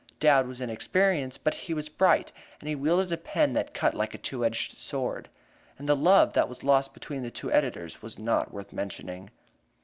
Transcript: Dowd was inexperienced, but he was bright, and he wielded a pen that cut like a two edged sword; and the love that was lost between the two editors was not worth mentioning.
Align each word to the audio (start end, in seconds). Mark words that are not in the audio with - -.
Dowd 0.19 0.47
was 0.47 0.61
inexperienced, 0.61 1.43
but 1.43 1.53
he 1.53 1.75
was 1.75 1.87
bright, 1.87 2.31
and 2.59 2.67
he 2.67 2.73
wielded 2.73 3.11
a 3.11 3.17
pen 3.17 3.53
that 3.53 3.75
cut 3.75 3.93
like 3.93 4.15
a 4.15 4.17
two 4.17 4.43
edged 4.43 4.75
sword; 4.77 5.29
and 5.77 5.87
the 5.87 5.95
love 5.95 6.33
that 6.33 6.49
was 6.49 6.63
lost 6.63 6.95
between 6.95 7.21
the 7.21 7.29
two 7.29 7.51
editors 7.51 8.01
was 8.01 8.17
not 8.17 8.51
worth 8.51 8.73
mentioning. 8.73 9.29